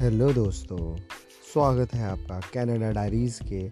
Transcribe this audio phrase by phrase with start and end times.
[0.00, 0.96] Hello दोस्तों
[1.52, 3.68] स्वागत है आपका कनाडा डायरीज़ के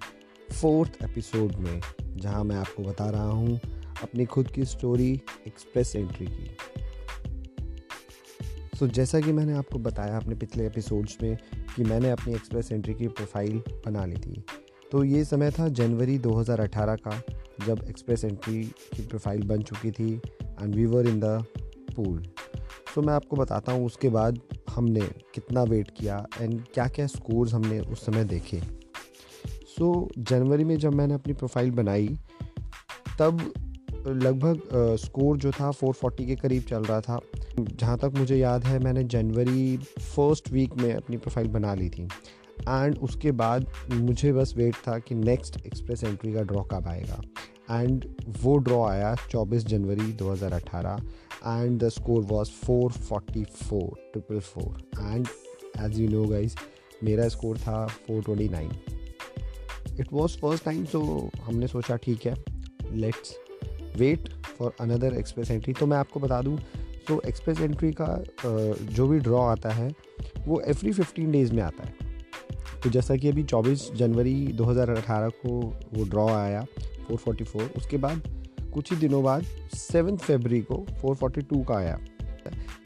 [0.54, 1.80] फोर्थ एपिसोड में
[2.16, 3.60] जहाँ मैं आपको बता रहा हूँ
[4.02, 6.56] अपनी खुद की स्टोरी एक्सप्रेस एंट्री की।
[8.78, 11.38] सो so, जैसा कि मैंने आपको बताया अपने पिछले एपिसोड्स में
[11.76, 14.44] कि मैंने अपनी एक्सप्रेस एंट्री की प्रोफ़ाइल बना ली थी।
[14.92, 17.22] तो ये समय था जनवरी 2018 का
[17.66, 21.44] जब एक्सप्रेस एंट्री की प्रोफ़ाइल बन चुकी थी and we were in the
[21.96, 22.22] pool
[22.94, 24.40] so मैं आपको बताता हूँ उसके बाद
[24.76, 25.00] हमने
[25.34, 28.60] कितना वेट किया एंड क्या क्या स्कोर्स हमने उस समय देखे।
[29.76, 32.08] सो so, जनवरी में जब मैंने अपनी प्रोफ़ाइल बनाई
[33.18, 33.52] तब
[34.06, 34.60] लगभग
[34.96, 37.20] स्कोर जो था 440 के करीब चल रहा था।
[37.60, 42.02] जहाँ तक मुझे याद है मैंने जनवरी फ़र्स्ट वीक में अपनी प्रोफ़ाइल बना ली थी।
[42.68, 47.20] एंड उसके बाद मुझे बस वेट था कि नेक्स्ट एक्सप्रेस एंट्री का ड्रॉ कब आएगा।
[47.70, 48.04] एंड
[48.42, 51.00] वो ड्रॉ आया 24 जनवरी 2018
[51.48, 55.26] and the score was 444 triple four, and
[55.80, 56.56] as you know guys
[57.04, 58.72] मेरा स्कोर था 429
[60.00, 62.34] it was first time so हमने सोचा ठीक है
[62.92, 63.36] let's
[63.96, 64.28] wait
[64.58, 66.58] for another express entry तो मैं आपको बता दूँ
[67.08, 68.24] तो एक्सप्रेस एंट्री का
[68.94, 69.90] जो भी ड्रॉ आता है,
[70.46, 71.94] वो एवरी फिफ्टीन डेज़ में आता है।
[72.82, 75.58] तो जैसा कि अभी 24 जनवरी 2018 को
[75.94, 76.66] वो ड्रॉ आया
[77.10, 78.22] 444 उसके बाद
[78.74, 79.42] कुछ ही दिनों बाद
[79.74, 81.98] सेवन फेबरी को 442 का आया।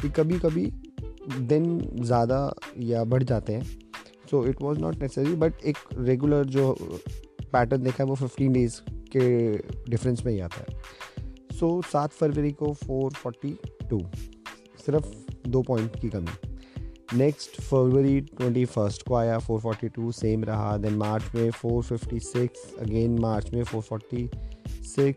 [0.02, 0.72] कि कभी कभी
[1.40, 3.62] दिन ज़्यादा या बढ़ जाते हैं।
[4.30, 6.76] So it was not necessary but एक रेगुलर जो
[7.52, 9.56] पैटर्न देखा है, वो फिफ्टीन डेज़ के
[9.90, 10.82] डिफरेंस में ही आता है।
[11.58, 14.06] सो सात फरवरी को 442
[14.86, 15.06] सिर्फ़
[15.48, 16.49] दो पॉइंट की कमी।
[17.14, 22.48] नेक्स्ट फरवरी ट्वेंटी फ़र्स्ट को आया 442 सेम रहा देन मार्च में 456
[22.80, 25.14] अगेन मार्च में 446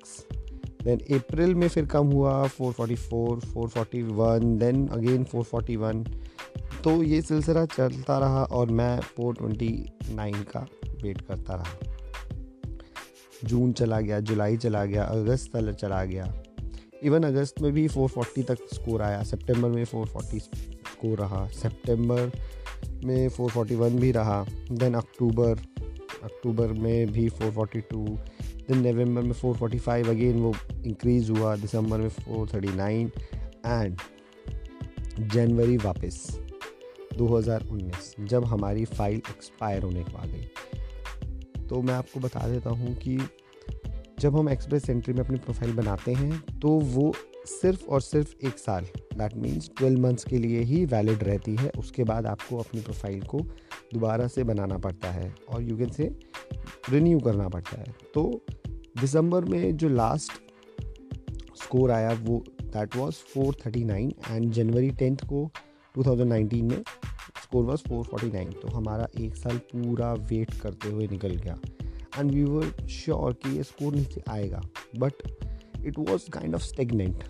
[0.83, 6.07] देन अप्रैल में फिर कम हुआ 444 441 देन अगेन 441
[6.83, 10.67] तो ये सिलसिला चलता रहा और मैं 429 का
[11.03, 11.95] वेट करता रहा।
[13.43, 16.43] जून चला गया जुलाई चला गया अगस्त चला गया।
[17.03, 20.41] इवन अगस्त में भी 440 तक स्कोर आया सितंबर में 440
[21.03, 22.31] स्कोर रहा। सितंबर
[23.03, 25.59] में 441 भी रहा देन अक्टूबर
[26.23, 28.17] अक्टूबर में भी 442
[28.67, 30.53] देन नवंबर में 445 अगेन वो
[30.85, 33.11] इंक्रीज़ हुआ, दिसंबर में 439
[33.65, 33.97] एंड
[35.19, 36.39] जनवरी वापस
[37.17, 40.47] 2019 जब हमारी फ़ाइल एक्सपायर होने को आ गई
[41.67, 43.19] तो मैं आपको बता देता हूँ कि
[44.19, 47.13] जब हम एक्सप्रेस एंट्री में अपनी प्रोफ़ाइल बनाते हैं तो वो
[47.45, 48.85] सिर्फ़ और सिर्फ़ एक साल।
[49.17, 53.21] दैट मीन्स ट्वेल्व मंथ्स के लिए ही वैलिड रहती है। उसके बाद आपको अपनी प्रोफ़ाइल
[53.21, 53.39] को
[53.93, 56.15] दोबारा से बनाना पड़ता है और यू कैन से
[56.89, 58.45] रिन्यू करना पड़ता है। तो
[59.01, 60.31] दिसंबर में जो लास्ट
[61.63, 65.49] स्कोर आया वो that was 439 and January tenth को
[65.97, 66.83] 2019 में
[67.43, 71.59] स्कोर वाज 449 तो हमारा एक साल पूरा वेट करते हुए निकल गया।
[72.19, 74.61] एंड वी वर श्योर कि ये स्कोर नीचे आएगा।
[74.97, 75.13] But
[75.85, 77.23] it was kind of stagnant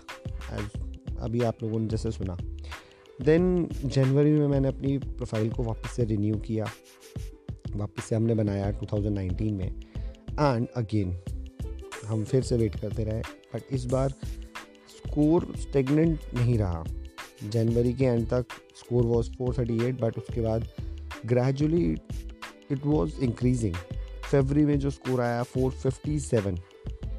[0.51, 0.81] as
[1.19, 2.37] अभी आप लोगों ने जैसे सुना।
[3.21, 6.65] देन जनवरी में मैंने अपनी प्रोफ़ाइल को वापस से रिन्यू किया।
[7.75, 9.81] वापस से हमने बनाया 2019 में।
[10.31, 11.19] एंड अगेन
[12.05, 14.09] हम फिर से वेट करते रहे बट इस बार
[14.89, 16.83] स्कोर स्टेगनेंट नहीं रहा।
[17.49, 20.67] जनवरी के एंड तक स्कोर वॉज़ 438 बट उसके बाद
[21.25, 21.97] gradually
[22.71, 23.75] it was increasing
[24.31, 26.59] February में जो स्कोर आया 457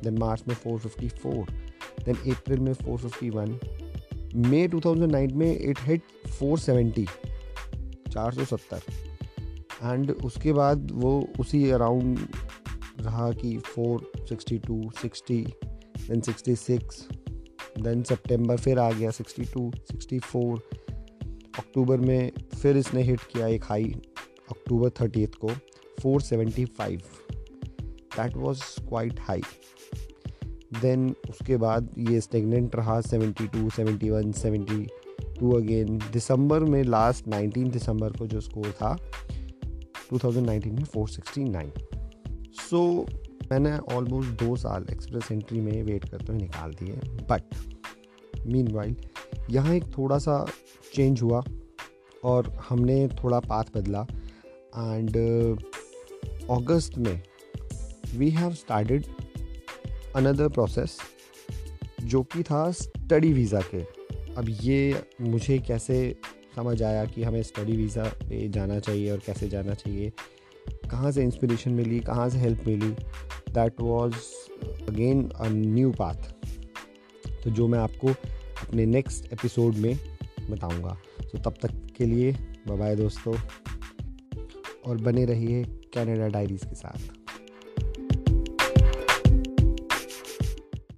[0.04, 1.63] देन मार्च में 454
[2.06, 3.48] देन अप्रैल में 451
[4.36, 6.02] मई 2009 में इट हिट
[6.42, 7.06] 470
[8.10, 8.80] 470
[9.82, 12.18] एंड उसके बाद वो उसी अराउंड
[13.00, 15.44] रहा कि 462 60
[16.08, 17.02] देन 66
[17.80, 20.58] देन सितंबर फिर आ गया 62 64
[21.58, 23.84] अक्टूबर में फिर इसने हिट किया एक हाई
[24.50, 25.50] अक्टूबर थर्टी को
[26.00, 26.88] 475
[28.16, 29.42] that was quite high
[30.80, 38.12] then उसके बाद ये स्टेगनेंट रहा 72 71 72 अगेन दिसंबर में लास्ट 19 दिसंबर
[38.12, 38.96] को जो स्कोर था
[40.12, 41.70] 2019 में 469
[42.70, 43.14] सो so,
[43.52, 46.92] मैंने ऑलमोस्ट दो साल एक्सप्रेस एंट्री में वेट करते हुए निकाल दिए.
[47.30, 47.42] बट
[48.46, 48.96] मीन वाइल
[49.50, 50.46] यहाँ एक थोड़ा सा
[50.94, 51.44] चेंज हुआ
[52.24, 54.06] और हमने थोड़ा पाथ बदला.
[54.76, 55.16] एंड
[56.50, 57.22] अगस्त में
[58.16, 59.06] we have started
[60.16, 60.98] another process
[62.02, 63.80] जो कि था स्टडी वीज़ा के।
[64.34, 66.16] अब ये मुझे कैसे
[66.56, 70.12] समझ आया कि हमें स्टडी वीज़ा पे जाना चाहिए और कैसे जाना चाहिए?
[70.90, 72.00] कहाँ से इंस्पिरेशन मिली?
[72.00, 72.90] कहाँ से help milli?
[73.50, 74.14] That was
[74.88, 76.14] again a new path
[77.44, 78.08] तो जो मैं आपको
[78.68, 79.98] अपने नेक्स्ट एपिसोड में
[80.50, 80.98] बताऊँगा।
[81.32, 82.32] तो तब तक के लिए
[82.68, 83.36] बाय दोस्तों।
[84.86, 87.23] और बने रहिए कैनेडा डायरीज़ के साथ।